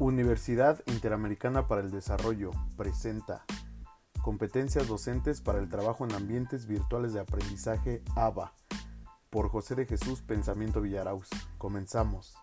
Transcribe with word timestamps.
Universidad 0.00 0.80
Interamericana 0.86 1.68
para 1.68 1.82
el 1.82 1.90
Desarrollo 1.90 2.52
presenta 2.78 3.44
Competencias 4.22 4.88
docentes 4.88 5.42
para 5.42 5.58
el 5.58 5.68
trabajo 5.68 6.06
en 6.06 6.14
ambientes 6.14 6.66
virtuales 6.66 7.12
de 7.12 7.20
aprendizaje 7.20 8.02
ABA 8.16 8.54
por 9.28 9.50
José 9.50 9.74
de 9.74 9.84
Jesús 9.84 10.22
Pensamiento 10.22 10.80
Villarauz. 10.80 11.28
Comenzamos. 11.58 12.34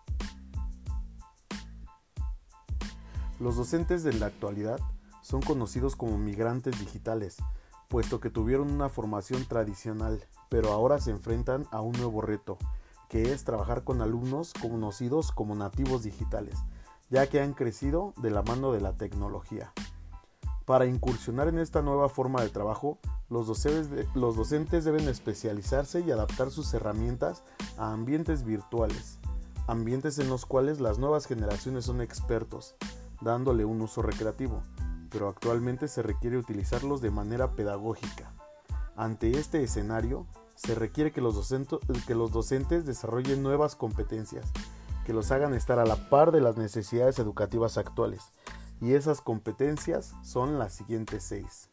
Los 3.40 3.56
docentes 3.56 4.04
de 4.04 4.12
la 4.12 4.26
actualidad 4.26 4.78
son 5.20 5.42
conocidos 5.42 5.96
como 5.96 6.16
migrantes 6.16 6.78
digitales, 6.78 7.38
puesto 7.88 8.20
que 8.20 8.30
tuvieron 8.30 8.70
una 8.70 8.88
formación 8.88 9.44
tradicional, 9.46 10.22
pero 10.48 10.70
ahora 10.70 11.00
se 11.00 11.10
enfrentan 11.10 11.66
a 11.72 11.80
un 11.80 11.94
nuevo 11.94 12.20
reto, 12.20 12.56
que 13.08 13.32
es 13.32 13.42
trabajar 13.42 13.82
con 13.82 14.00
alumnos 14.00 14.52
conocidos 14.54 15.32
como 15.32 15.56
nativos 15.56 16.04
digitales, 16.04 16.54
ya 17.10 17.28
que 17.28 17.40
han 17.40 17.54
crecido 17.54 18.14
de 18.16 18.30
la 18.30 18.42
mano 18.42 18.72
de 18.72 18.80
la 18.80 18.96
tecnología. 18.96 19.72
Para 20.64 20.86
incursionar 20.86 21.48
en 21.48 21.58
esta 21.58 21.80
nueva 21.80 22.08
forma 22.08 22.42
de 22.42 22.50
trabajo, 22.50 22.98
los 23.30 23.46
docentes, 23.46 24.84
deben 24.84 25.08
especializarse 25.08 26.00
y 26.00 26.10
adaptar 26.10 26.50
sus 26.50 26.72
herramientas 26.74 27.42
a 27.78 27.92
ambientes 27.92 28.44
virtuales, 28.44 29.18
ambientes 29.66 30.18
en 30.18 30.28
los 30.28 30.44
cuales 30.44 30.80
las 30.80 30.98
nuevas 30.98 31.26
generaciones 31.26 31.86
son 31.86 32.00
expertos, 32.00 32.74
dándole 33.20 33.64
un 33.64 33.80
uso 33.80 34.02
recreativo, 34.02 34.62
pero 35.10 35.28
actualmente 35.28 35.88
se 35.88 36.02
requiere 36.02 36.36
utilizarlos 36.36 37.00
de 37.00 37.10
manera 37.10 37.52
pedagógica. 37.52 38.32
Ante 38.94 39.38
este 39.38 39.62
escenario, 39.62 40.26
se 40.54 40.74
requiere 40.74 41.12
que 41.12 41.20
los, 41.20 41.34
docentes, 41.34 42.84
desarrollen 42.84 43.42
nuevas 43.42 43.76
competencias, 43.76 44.52
que 45.08 45.14
los 45.14 45.30
hagan 45.30 45.54
estar 45.54 45.78
a 45.78 45.86
la 45.86 45.96
par 46.10 46.32
de 46.32 46.42
las 46.42 46.58
necesidades 46.58 47.18
educativas 47.18 47.78
actuales. 47.78 48.30
Y 48.78 48.92
esas 48.92 49.22
competencias 49.22 50.12
son 50.22 50.58
las 50.58 50.74
siguientes 50.74 51.22
seis. 51.22 51.70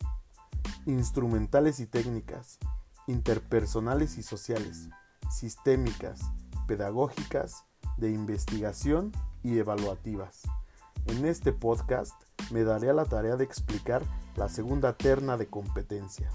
Instrumentales 0.86 1.82
y 1.82 1.86
técnicas, 1.86 2.60
interpersonales 3.08 4.18
y 4.18 4.24
sociales, 4.24 4.88
sistémicas, 5.30 6.22
pedagógicas, 6.66 7.66
de 7.98 8.10
investigación 8.10 9.12
y 9.44 9.58
evaluativas. 9.58 10.44
En 11.06 11.26
este 11.26 11.52
podcast 11.52 12.16
me 12.52 12.64
daré 12.64 12.90
a 12.90 12.94
la 12.94 13.04
tarea 13.04 13.36
de 13.36 13.44
explicar 13.44 14.02
la 14.38 14.48
segunda 14.48 14.94
terna 14.94 15.36
de 15.36 15.48
competencias. 15.48 16.34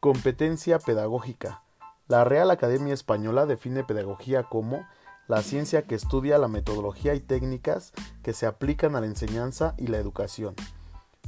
Competencia 0.00 0.78
pedagógica. 0.78 1.62
La 2.08 2.24
Real 2.24 2.50
Academia 2.50 2.94
Española 2.94 3.44
define 3.44 3.84
pedagogía 3.84 4.42
como 4.42 4.86
la 5.26 5.42
ciencia 5.42 5.82
que 5.82 5.94
estudia 5.94 6.38
la 6.38 6.48
metodología 6.48 7.14
y 7.14 7.20
técnicas 7.20 7.92
que 8.22 8.32
se 8.32 8.46
aplican 8.46 8.96
a 8.96 9.00
la 9.02 9.06
enseñanza 9.06 9.74
y 9.76 9.88
la 9.88 9.98
educación. 9.98 10.54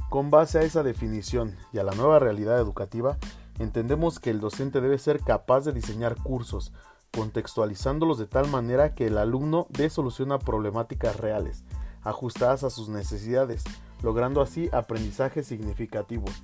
Con 0.09 0.31
base 0.31 0.57
a 0.57 0.63
esa 0.63 0.81
definición 0.81 1.55
y 1.71 1.77
a 1.77 1.83
la 1.83 1.93
nueva 1.93 2.17
realidad 2.17 2.59
educativa, 2.59 3.19
entendemos 3.59 4.19
que 4.19 4.31
el 4.31 4.39
docente 4.39 4.81
debe 4.81 4.97
ser 4.97 5.19
capaz 5.19 5.65
de 5.65 5.71
diseñar 5.71 6.15
cursos, 6.15 6.73
contextualizándolos 7.11 8.17
de 8.17 8.25
tal 8.25 8.47
manera 8.47 8.95
que 8.95 9.05
el 9.05 9.19
alumno 9.19 9.67
dé 9.69 9.87
solución 9.91 10.31
a 10.31 10.39
problemáticas 10.39 11.15
reales, 11.17 11.63
ajustadas 12.01 12.63
a 12.63 12.71
sus 12.71 12.89
necesidades, 12.89 13.63
logrando 14.01 14.41
así 14.41 14.67
aprendizajes 14.73 15.45
significativos, 15.45 16.41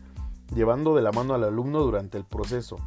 llevando 0.54 0.96
de 0.96 1.02
la 1.02 1.12
mano 1.12 1.34
al 1.34 1.44
alumno 1.44 1.82
durante 1.82 2.20
el 2.20 2.24
proceso, 2.24 2.78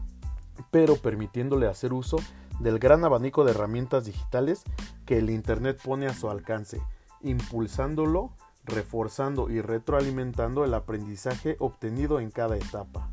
pero 0.71 0.97
permitiéndole 0.97 1.67
hacer 1.67 1.93
uso 1.93 2.19
del 2.61 2.79
gran 2.79 3.05
abanico 3.05 3.45
de 3.45 3.53
herramientas 3.53 4.05
digitales 4.05 4.63
que 5.07 5.19
el 5.19 5.31
Internet 5.31 5.81
pone 5.83 6.07
a 6.07 6.15
su 6.15 6.31
alcance, 6.31 6.83
impulsándolo, 7.23 8.33
reforzando 8.65 9.51
y 9.51 9.61
retroalimentando 9.61 10.65
el 10.65 10.75
aprendizaje 10.75 11.57
obtenido 11.59 12.21
en 12.21 12.31
cada 12.31 12.57
etapa. 12.57 13.11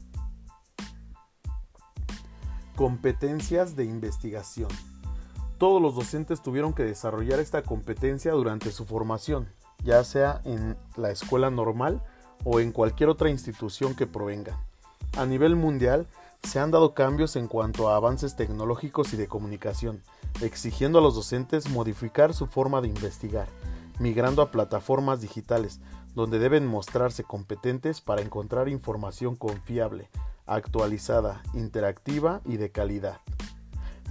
Competencias 2.76 3.76
de 3.76 3.86
investigación. 3.86 4.70
Todos 5.58 5.82
los 5.82 5.96
docentes 5.96 6.42
tuvieron 6.42 6.74
que 6.74 6.84
desarrollar 6.84 7.40
esta 7.40 7.64
competencia 7.64 8.34
durante 8.34 8.72
su 8.72 8.86
formación, 8.86 9.48
ya 9.84 10.04
sea 10.04 10.42
en 10.46 10.78
la 10.96 11.10
escuela 11.10 11.50
normal 11.50 12.04
o 12.44 12.60
en 12.60 12.72
cualquier 12.72 13.10
otra 13.10 13.32
institución 13.32 13.96
que 13.96 14.06
provenga. 14.06 14.60
A 15.18 15.26
nivel 15.26 15.56
mundial, 15.56 16.06
se 16.44 16.60
han 16.60 16.72
dado 16.72 16.94
cambios 16.94 17.36
en 17.36 17.48
cuanto 17.48 17.90
a 17.90 17.96
avances 17.96 18.36
tecnológicos 18.36 19.14
y 19.14 19.18
de 19.18 19.28
comunicación, 19.28 20.02
exigiendo 20.42 21.00
a 21.00 21.02
los 21.02 21.16
docentes 21.16 21.70
modificar 21.70 22.34
su 22.34 22.48
forma 22.48 22.82
de 22.82 22.88
investigar, 22.88 23.48
migrando 24.00 24.42
a 24.42 24.52
plataformas 24.52 25.22
digitales, 25.22 25.82
donde 26.16 26.40
deben 26.40 26.66
mostrarse 26.66 27.24
competentes 27.24 28.02
para 28.02 28.22
encontrar 28.22 28.70
información 28.70 29.36
confiable, 29.36 30.10
actualizada, 30.46 31.44
interactiva 31.54 32.42
y 32.46 32.58
de 32.58 32.72
calidad. 32.72 33.20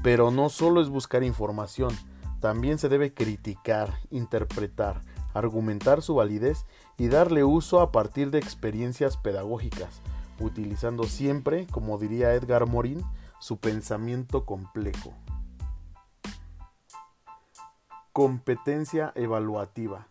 Pero 0.03 0.31
no 0.31 0.51
solo 0.51 0.81
es 0.81 0.89
buscar 0.89 1.25
información, 1.25 1.93
también 2.41 2.79
se 2.79 2.89
debe 2.89 3.13
criticar, 3.13 3.95
interpretar, 4.11 5.01
argumentar 5.35 6.03
su 6.03 6.15
validez 6.15 6.65
y 6.97 7.09
darle 7.09 7.45
uso 7.45 7.81
a 7.81 7.93
partir 7.93 8.31
de 8.31 8.39
experiencias 8.39 9.17
pedagógicas, 9.17 10.01
utilizando 10.41 11.05
siempre, 11.05 11.67
como 11.67 11.99
diría 11.99 12.35
Edgar 12.35 12.67
Morin, 12.67 13.03
su 13.39 13.59
pensamiento 13.59 14.45
complejo. 14.45 15.15
Competencia 18.13 19.13
evaluativa. 19.15 20.09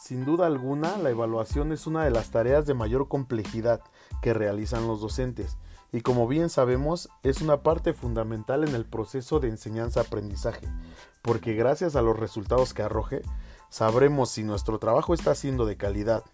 Sin 0.00 0.24
duda 0.24 0.46
alguna, 0.46 0.98
la 0.98 1.10
evaluación 1.10 1.72
es 1.72 1.86
una 1.86 2.04
de 2.04 2.10
las 2.10 2.30
tareas 2.30 2.66
de 2.66 2.74
mayor 2.74 3.08
complejidad 3.08 3.80
que 4.20 4.34
realizan 4.34 4.86
los 4.86 5.00
docentes 5.00 5.56
y 5.94 6.00
como 6.00 6.26
bien 6.26 6.50
sabemos 6.50 7.08
es 7.22 7.40
una 7.40 7.62
parte 7.62 7.92
fundamental 7.92 8.66
en 8.66 8.74
el 8.74 8.84
proceso 8.84 9.38
de 9.38 9.46
enseñanza-aprendizaje, 9.46 10.68
porque 11.22 11.54
gracias 11.54 11.94
a 11.94 12.02
los 12.02 12.18
resultados 12.18 12.74
que 12.74 12.82
arroje, 12.82 13.22
sabremos 13.68 14.28
si 14.28 14.42
nuestro 14.42 14.80
trabajo 14.80 15.14
está 15.14 15.36
siendo 15.36 15.66
de 15.66 15.76
calidad, 15.76 16.24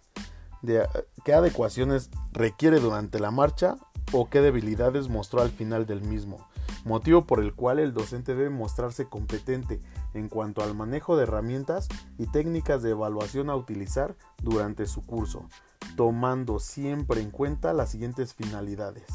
qué 1.23 1.33
adecuaciones 1.33 2.09
requiere 2.31 2.79
durante 2.79 3.19
la 3.19 3.31
marcha 3.31 3.77
o 4.11 4.29
qué 4.29 4.41
debilidades 4.41 5.09
mostró 5.09 5.41
al 5.41 5.51
final 5.51 5.85
del 5.85 6.01
mismo, 6.01 6.47
motivo 6.83 7.25
por 7.25 7.39
el 7.39 7.53
cual 7.53 7.79
el 7.79 7.93
docente 7.93 8.35
debe 8.35 8.49
mostrarse 8.49 9.05
competente 9.05 9.79
en 10.13 10.27
cuanto 10.27 10.63
al 10.63 10.75
manejo 10.75 11.15
de 11.15 11.23
herramientas 11.23 11.87
y 12.17 12.27
técnicas 12.27 12.81
de 12.81 12.91
evaluación 12.91 13.49
a 13.49 13.55
utilizar 13.55 14.15
durante 14.41 14.85
su 14.85 15.01
curso, 15.05 15.47
tomando 15.95 16.59
siempre 16.59 17.21
en 17.21 17.31
cuenta 17.31 17.73
las 17.73 17.91
siguientes 17.91 18.33
finalidades. 18.33 19.05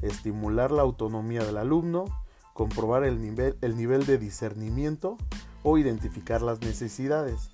Estimular 0.00 0.70
la 0.70 0.82
autonomía 0.82 1.44
del 1.44 1.58
alumno, 1.58 2.04
comprobar 2.54 3.04
el 3.04 3.20
nivel, 3.20 3.58
el 3.60 3.76
nivel 3.76 4.06
de 4.06 4.18
discernimiento 4.18 5.16
o 5.62 5.76
identificar 5.76 6.40
las 6.40 6.60
necesidades 6.60 7.50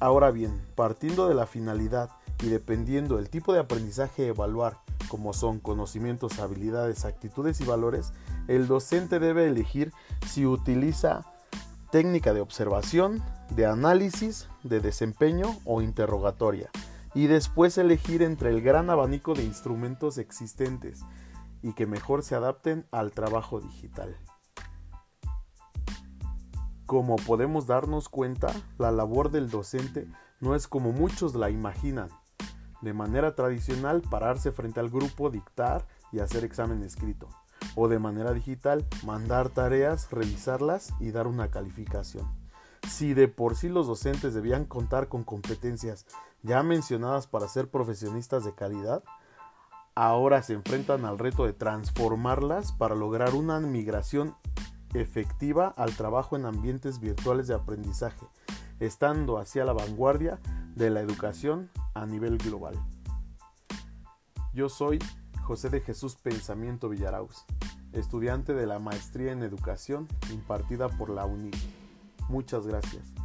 Ahora 0.00 0.30
bien, 0.30 0.60
partiendo 0.74 1.28
de 1.28 1.34
la 1.34 1.46
finalidad 1.46 2.10
y 2.44 2.50
dependiendo 2.50 3.16
del 3.16 3.30
tipo 3.30 3.54
de 3.54 3.60
aprendizaje 3.60 4.26
evaluar, 4.26 4.78
como 5.08 5.32
son 5.32 5.60
conocimientos, 5.60 6.38
habilidades, 6.40 7.06
actitudes 7.06 7.58
y 7.62 7.64
valores, 7.64 8.12
el 8.48 8.66
docente 8.66 9.18
debe 9.18 9.46
elegir 9.46 9.92
si 10.28 10.44
utiliza 10.44 11.24
técnica 11.90 12.34
de 12.34 12.42
observación, 12.42 13.22
de 13.48 13.64
análisis, 13.64 14.48
de 14.62 14.80
desempeño 14.80 15.56
o 15.64 15.80
interrogatoria, 15.80 16.68
y 17.14 17.28
después 17.28 17.78
elegir 17.78 18.20
entre 18.20 18.50
el 18.50 18.60
gran 18.60 18.90
abanico 18.90 19.32
de 19.32 19.44
instrumentos 19.44 20.18
existentes 20.18 21.00
y 21.62 21.72
que 21.72 21.86
mejor 21.86 22.22
se 22.22 22.34
adapten 22.34 22.86
al 22.90 23.12
trabajo 23.12 23.60
digital. 23.60 24.18
Como 26.84 27.16
podemos 27.16 27.66
darnos 27.66 28.10
cuenta, 28.10 28.52
la 28.76 28.92
labor 28.92 29.30
del 29.30 29.48
docente 29.48 30.06
no 30.40 30.54
es 30.54 30.68
como 30.68 30.92
muchos 30.92 31.34
la 31.34 31.48
imaginan. 31.48 32.10
De 32.84 32.92
manera 32.92 33.34
tradicional, 33.34 34.02
pararse 34.02 34.52
frente 34.52 34.78
al 34.78 34.90
grupo, 34.90 35.30
dictar 35.30 35.86
y 36.12 36.18
hacer 36.18 36.44
examen 36.44 36.82
escrito. 36.82 37.30
O 37.76 37.88
de 37.88 37.98
manera 37.98 38.34
digital, 38.34 38.86
mandar 39.06 39.48
tareas, 39.48 40.10
revisarlas 40.10 40.92
y 41.00 41.10
dar 41.10 41.26
una 41.26 41.50
calificación. 41.50 42.30
Si 42.86 43.14
de 43.14 43.26
por 43.26 43.56
sí 43.56 43.70
los 43.70 43.86
docentes 43.86 44.34
debían 44.34 44.66
contar 44.66 45.08
con 45.08 45.24
competencias 45.24 46.04
ya 46.42 46.62
mencionadas 46.62 47.26
para 47.26 47.48
ser 47.48 47.70
profesionistas 47.70 48.44
de 48.44 48.54
calidad, 48.54 49.02
ahora 49.94 50.42
se 50.42 50.52
enfrentan 50.52 51.06
al 51.06 51.18
reto 51.18 51.46
de 51.46 51.54
transformarlas 51.54 52.72
para 52.72 52.94
lograr 52.94 53.32
una 53.32 53.60
migración 53.60 54.36
efectiva 54.92 55.72
al 55.78 55.96
trabajo 55.96 56.36
en 56.36 56.44
ambientes 56.44 57.00
virtuales 57.00 57.48
de 57.48 57.54
aprendizaje, 57.54 58.26
estando 58.78 59.38
hacia 59.38 59.64
la 59.64 59.72
vanguardia 59.72 60.38
de 60.74 60.90
la 60.90 61.00
educación 61.00 61.70
a 61.94 62.06
nivel 62.06 62.38
global. 62.38 62.74
Yo 64.52 64.68
soy 64.68 64.98
José 65.42 65.70
de 65.70 65.80
Jesús 65.80 66.16
Pensamiento 66.16 66.88
Villarauz, 66.88 67.44
estudiante 67.92 68.54
de 68.54 68.66
la 68.66 68.78
Maestría 68.78 69.32
en 69.32 69.42
Educación 69.42 70.08
impartida 70.32 70.88
por 70.88 71.10
la 71.10 71.24
UNIC. 71.24 71.56
Muchas 72.28 72.66
gracias. 72.66 73.23